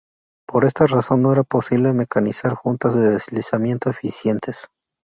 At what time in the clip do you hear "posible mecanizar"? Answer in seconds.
1.43-2.55